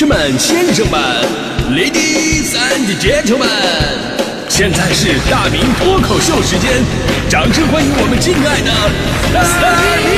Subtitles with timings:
[0.00, 0.98] 士们、先生们
[1.76, 3.44] ，Ladies and Gentlemen，
[4.48, 6.82] 现在是大明脱口秀时间，
[7.28, 8.72] 掌声欢迎我们敬爱的
[9.60, 10.08] 大明！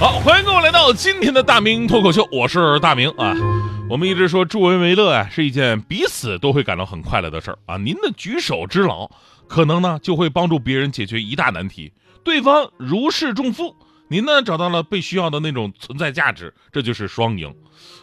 [0.00, 3.32] 好，欢迎各位来到今天的大明脱口秀，我是大明啊。
[3.88, 7.76] 我们一直说助人为乐啊，是一件彼此都会感到很快乐的事儿啊。
[7.76, 9.08] 您的举手之劳，
[9.48, 11.92] 可能呢就会帮助别人解决一大难题，
[12.24, 13.74] 对方如释重负，
[14.08, 17.54] 您呢找到了被需要的那种存在价值，这就是双赢。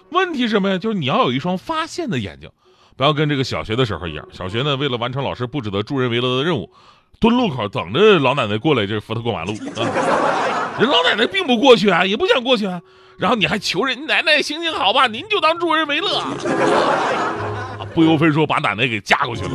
[0.10, 0.78] 问题什么呀？
[0.78, 2.50] 就是你要有一双发现的眼睛，
[2.96, 4.28] 不要跟这个小学的时候一样。
[4.32, 6.72] 小学呢，为了完成老师布置的助人为乐的任务，
[7.20, 10.78] 蹲路口等着老奶奶过来，这扶他过马路啊。
[10.80, 12.82] 人老奶奶并不过去啊，也不想过去啊，
[13.18, 16.30] 然后你还求人奶奶行行好吧，您就当助人为乐啊，
[17.94, 19.50] 不由分说把奶奶给嫁过去了。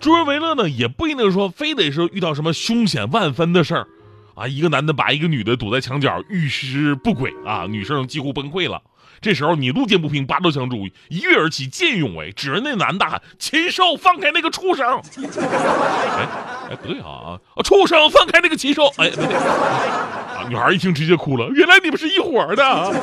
[0.00, 3.86] 助人为乐呢，也不一定说非得是遇到什么凶险万分的事儿
[4.34, 8.80] 啊，一个男的把一个女的堵在墙角，遇事不轨啊，女生几乎崩溃了。
[9.20, 14.86] 这时候你路见不平，拔刀相助，一跃而起，见义勇为，指着那男的喊：“禽兽，放开那个畜生！”
[15.18, 16.28] 哎
[16.70, 17.62] 哎，不对啊啊！
[17.64, 18.86] 畜生，放开那个禽兽！
[18.98, 20.46] 哎，不对啊！
[20.48, 22.94] 女孩一听直接哭了，原来你们是一伙的。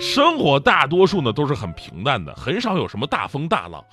[0.00, 3.84] 生活大多数呢都是很平淡的，很少有什么大风大浪。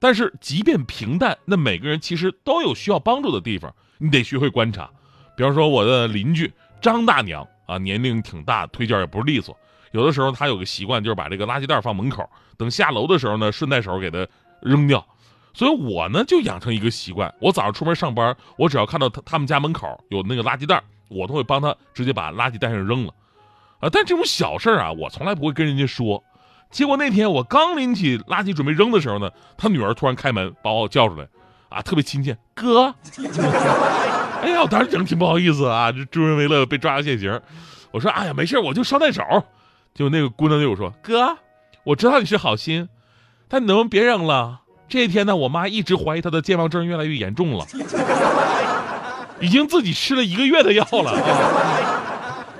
[0.00, 4.88] 但是即便平淡，那每个人其实都有需要帮助的地方，你得学会观察。
[5.36, 9.56] 比方说我的邻居张大娘啊，年龄挺大，腿脚也不是利索。
[9.92, 14.26] 有的时候她有个习惯，就是把这个垃圾袋放门口，等下楼的时候呢，顺带手给它
[14.60, 15.04] 扔掉。
[15.54, 23.12] 所以我呢就养成一个习惯，我早上出门上班，我只要看到他他们家门口有那个垃圾袋，我都会帮他直接把垃圾袋上扔了。
[23.80, 26.22] 啊，但这种小事啊，我从来不会跟人家说。
[26.70, 31.26] 结果那天我刚拎起垃圾准备扔的时候呢，他女儿突然开门把我叫出来，
[31.68, 32.94] 啊，特别亲切，哥。
[34.42, 37.40] 哎呀，我当时整挺不好意思啊，这助人为乐被抓个现行。
[37.90, 39.22] 我说，哎呀，没事，我就捎带手。
[39.94, 41.36] 就那个姑娘对我说：“哥，
[41.82, 42.88] 我知道你是好心，
[43.48, 44.60] 但你能不能别扔了？
[44.88, 47.66] 这一天呢，我妈一直怀疑她的健忘症越来越严重了，
[49.40, 51.12] 已经自己吃了一个月的药了。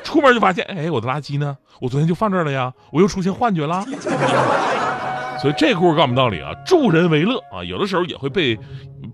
[0.08, 1.54] 出门就发现，哎，我的垃圾呢？
[1.82, 3.84] 我昨天就放这儿了呀，我又出现幻觉了。
[5.38, 8.58] 所以这故事告诉我们道理啊，助人为乐啊，有的时候也会被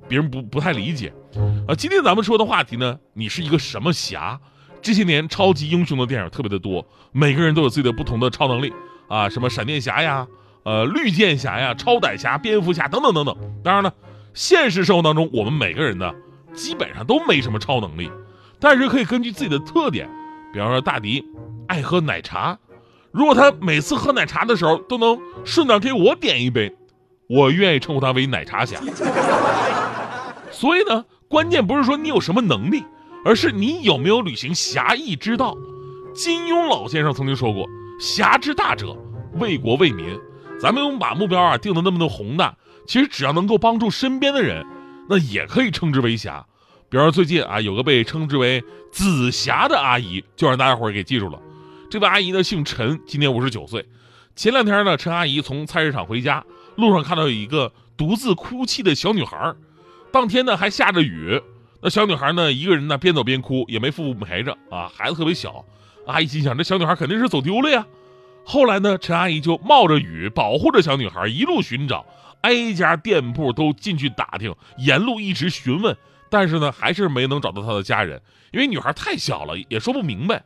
[0.06, 1.12] 别人不不太理解。
[1.66, 4.38] 啊，今天咱们说的话题呢，你是一个什么侠？”
[4.80, 8.72] 这些年，超级英雄的电影特别的多，每个人都有自己的不同的超能力
[9.08, 10.24] 啊，什么闪电侠呀，
[10.62, 13.36] 呃，绿箭侠呀，超胆侠、蝙蝠侠等等等等。
[13.64, 13.92] 当然了，
[14.32, 16.12] 现实生活当中，我们每个人呢，
[16.54, 18.08] 基本上都没什么超能力，
[18.60, 20.08] 但是可以根据自己的特点，
[20.54, 21.22] 比方说大迪
[21.66, 22.56] 爱喝奶茶，
[23.10, 26.72] 如果他每次喝奶茶的时候都能顺道给我点一杯，
[27.28, 28.80] 我愿意称呼他为奶茶侠。
[30.52, 32.84] 所以呢，关键不是说你有什么能力。
[33.26, 35.56] 而是你有没有履行侠义之道？
[36.14, 37.66] 金庸老先生曾经说过
[37.98, 38.94] ：“侠之大者，
[39.40, 40.20] 为国为民。”
[40.60, 42.54] 咱们用把目标啊定的那么的宏大，
[42.86, 44.66] 其实只要能够帮助身边的人，
[45.08, 46.44] 那也可以称之为侠。
[46.88, 48.62] 比方说最近啊，有个被称之为
[48.92, 51.40] “紫霞”的阿姨，就让大家伙儿给记住了。
[51.90, 53.84] 这位阿姨呢姓陈，今年五十九岁。
[54.36, 56.44] 前两天呢，陈阿姨从菜市场回家，
[56.76, 59.54] 路上看到有一个独自哭泣的小女孩。
[60.12, 61.40] 当天呢还下着雨。
[61.80, 62.50] 那小女孩呢？
[62.50, 64.90] 一个人呢，边走边哭，也没父母陪着啊。
[64.96, 65.64] 孩子特别小，
[66.06, 67.84] 阿姨心想，这小女孩肯定是走丢了呀。
[68.42, 72.06] 后来呢，陈阿姨就冒着雨，保护着小女孩，一路寻找，
[72.40, 75.94] 挨家店铺都进去打听，沿路一直询问，
[76.34, 80.42] 但是呢，还是没能找到她的家人，因为女孩太小了，也说不明白。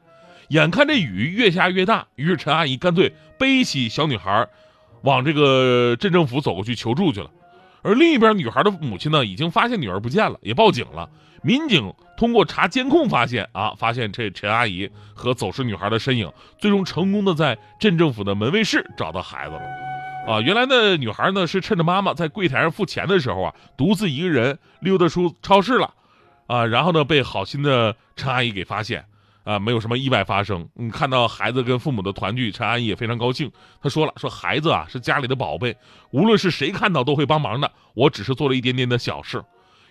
[0.49, 4.47] 眼看这雨越下越大，于是陈阿姨干脆背起小女孩，
[5.01, 7.31] 往这个镇政府走过去求助去了。
[7.81, 11.09] 而另一边，女孩的母亲呢，已经发现女儿不见了，也报警了。
[11.43, 19.63] 民警通过查监控发现啊，发现这陈阿姨和走失女孩的身影，最终成功的在镇政府的门卫室找到孩子了。
[20.29, 25.95] 啊，原来呢，女孩呢是趁着妈妈在柜台上付钱的时候啊，独自一个人溜达出超市了，
[26.47, 29.05] 啊，然后呢被好心的陈阿姨给发现。
[29.45, 30.69] 啊，没有什么意外发生。
[30.75, 33.51] 你看到孩子跟父母的团聚，陈阿姨也非常高兴。
[33.83, 35.75] 她说了，说孩子啊是家里的宝贝，
[36.11, 37.73] 无论是谁看到都会帮忙的。
[37.95, 39.43] 我只是做了一点点的小事。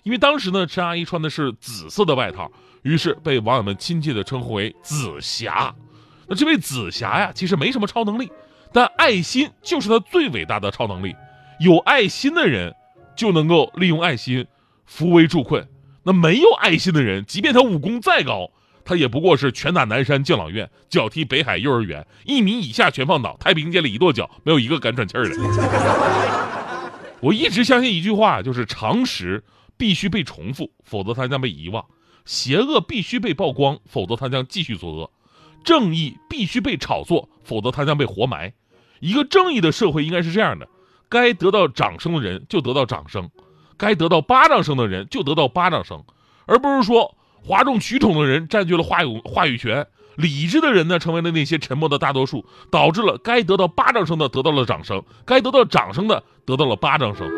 [0.03, 2.51] 因为当时呢，陈阿姨穿的是紫色的外套，
[2.83, 5.73] 于是被网友们亲切的称呼为紫霞。
[6.27, 8.31] 那这位紫霞呀，其实没什么超能力，
[8.77, 11.15] 但爱心就是他最伟大的超能力。
[11.59, 12.75] 有爱心的人
[13.15, 14.45] 就能够利用爱心
[14.85, 15.67] 扶危助困。
[16.03, 18.51] 那没有爱心的人，即便他武功再高，
[18.85, 25.35] 他也不过是拳打南山敬老院，脚踢北海幼儿园，一米以下全放倒，太平间里一跺脚，没有一个敢喘气儿的。
[27.19, 29.43] 我一直相信一句话，就是常识
[29.75, 31.83] 必须被重复，否则它将被遗忘；
[32.25, 35.09] 邪恶必须被曝光，否则它将继续作恶；
[35.63, 38.53] 正义必须被炒作，否则它将被活埋。
[38.99, 40.67] 一个正义的社会应该是这样的：
[41.09, 43.29] 该得到掌声的人就得到掌声，
[43.77, 46.03] 该得到巴掌声的人就得到巴掌声，
[46.45, 49.87] 而不是说哗众取宠的人占据了话语话语权。
[50.15, 57.29] 理智的人呢，成为了那些沉默的大多数，导致了该得到巴掌声的得到了掌声，该得到掌声的得到了巴掌声。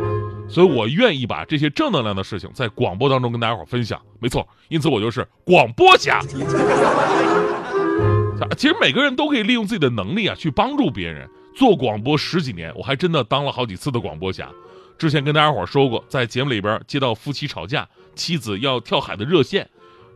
[0.47, 4.01] 所以我愿意把这些正能量的事情在广播当中跟大家伙分享。
[4.19, 6.21] 没错，因此我就是广播侠。
[8.57, 11.29] 其实每个人都可以利用自己的能力啊，去帮助别人。
[11.55, 14.49] 做广播十几年，我还真的当了好几次的广播侠。
[14.97, 19.69] 之前跟大家伙说过，在节目里边接到夫妻吵架、妻子要跳海的热线。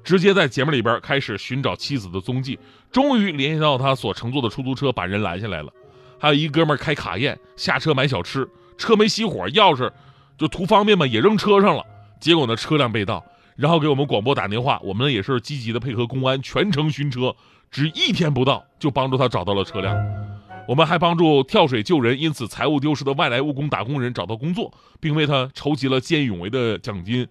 [0.03, 2.59] 直接在节目里边开始寻找妻子的踪迹，
[2.91, 5.71] 终于联系到他所乘坐的出租车，把人拦下来了。
[6.19, 8.45] 还有一哥们开卡宴下车买小吃，
[8.77, 9.89] 车没熄火，钥匙
[10.37, 11.85] 就图方便嘛，也扔车上了。
[12.19, 13.23] 结果呢，车辆被盗，
[13.55, 17.33] 然后给我们广播打电话，我们也是积极的配合公安，全程巡车，
[17.71, 19.95] 只一天不到就帮助他找到了车辆。
[20.67, 27.27] 我们还帮助跳水救人，因此财物丢失的外来务工打工人找到工作，并为他筹集了见义勇为的奖金。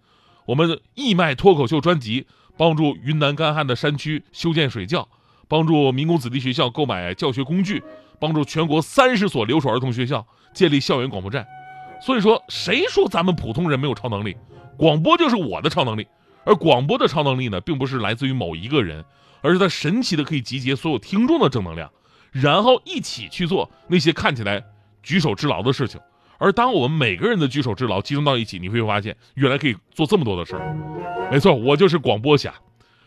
[0.47, 2.27] 我们义卖脱口秀专辑。
[2.55, 5.09] 帮助云南干旱的山区修建水窖，
[5.49, 7.83] 帮助民工子弟学校购买教学工具，
[8.21, 11.47] 帮助全国三十所留守儿童学校建立校园广播站。
[12.03, 14.37] 所以说，谁说咱们普通人没有超能力？
[14.77, 16.07] 广播就是我的超能力。
[16.45, 19.03] 而广播的超能力呢，并不是来自于某一个人，
[19.41, 21.91] 而是它神奇的可以集结所有听众的正能量，
[22.33, 24.65] 然后一起去做那些看起来
[25.05, 26.01] 举手之劳的事情。
[26.39, 30.77] 而当我们每个人的举手之劳集中到一起，你会发现，原来可以做这么多的事儿。
[31.31, 32.53] 没错，我就是广播侠，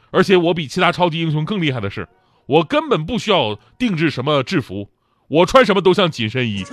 [0.09, 2.07] 而且我比其他超级英雄更厉害的是，
[2.45, 4.87] 我根本不需要定制什么制服，
[5.27, 6.63] 我穿什么都像紧身衣。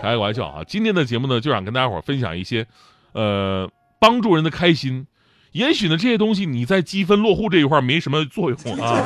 [0.00, 0.62] 开个玩笑啊！
[0.64, 2.66] 今天的节目呢，就想跟大家伙分享一些，
[3.14, 5.06] 呃，帮助人的开心。
[5.52, 9.00] 也许呢，这些东西你在积分落户这一块没什么作用啊，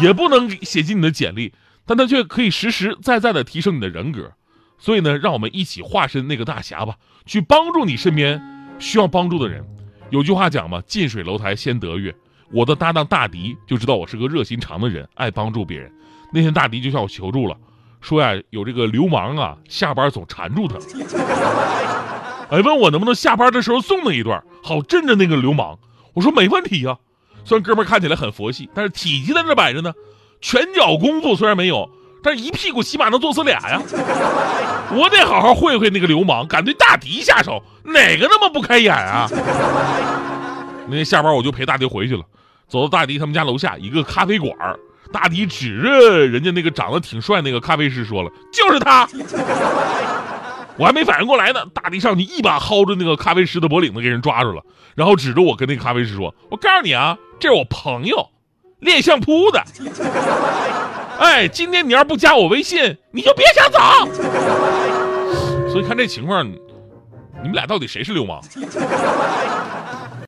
[0.00, 1.52] 也不能写进你的简历，
[1.86, 4.32] 但它却可以实实在在的提升你的人格。
[4.78, 8.42] 所以呢，让我们一起化身那个大侠吧，去帮助你身边
[8.78, 9.64] 需要帮助的人。
[10.10, 12.14] 有句话讲嘛，“近水楼台先得月”。
[12.52, 15.90] 我的搭档大迪就知道我是个热心肠的人，爱帮助别人。
[16.32, 17.56] 那天大迪就向我求助了，
[18.00, 20.76] 说呀，有这个流氓啊，下班总缠住他，
[22.50, 25.78] 哎，问我能不能下班的时候送他一段，好镇着那个流氓。
[26.12, 26.98] 我说没问题呀。
[27.44, 29.92] 虽然哥们看起来很佛系，但是体积在这摆着呢，
[30.40, 31.88] 拳脚功夫虽然没有。
[32.26, 33.82] 但是一屁股起码能坐死俩呀！
[34.92, 39.28] 我得好好会会那个流氓，敢对大迪下手，哪个那么不开眼啊？
[40.88, 42.22] 那天下班我就陪大迪回去了，
[42.66, 44.50] 走到大迪他们家楼下一个咖啡馆，
[45.12, 49.06] 大迪指着人家那个长得挺帅那个咖啡师说了：“就是他。”
[50.76, 54.62] 我还没反应过来呢，大地上去一把薅着那个咖啡师的脖领子，给人抓住了，
[54.94, 58.28] 然后指着我跟那个咖啡师说：“我告诉你啊，这是我朋友，
[58.80, 59.62] 练相扑的。
[61.18, 63.78] ”哎，今天你要不加我微信，你就别想走。
[65.70, 66.58] 所以看这情况，你
[67.44, 68.40] 们俩到底谁是流氓？